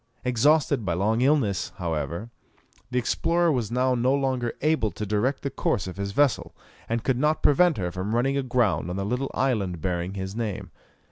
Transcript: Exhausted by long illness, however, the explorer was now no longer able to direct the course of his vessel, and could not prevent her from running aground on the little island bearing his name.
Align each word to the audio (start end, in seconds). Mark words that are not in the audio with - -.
Exhausted 0.25 0.83
by 0.83 0.95
long 0.95 1.21
illness, 1.21 1.73
however, 1.75 2.31
the 2.89 2.97
explorer 2.97 3.51
was 3.51 3.69
now 3.69 3.93
no 3.93 4.15
longer 4.15 4.51
able 4.61 4.89
to 4.89 5.05
direct 5.05 5.43
the 5.43 5.51
course 5.51 5.85
of 5.85 5.97
his 5.97 6.11
vessel, 6.11 6.55
and 6.89 7.03
could 7.03 7.19
not 7.19 7.43
prevent 7.43 7.77
her 7.77 7.91
from 7.91 8.15
running 8.15 8.35
aground 8.35 8.89
on 8.89 8.95
the 8.95 9.05
little 9.05 9.29
island 9.35 9.79
bearing 9.79 10.15
his 10.15 10.35
name. 10.35 10.71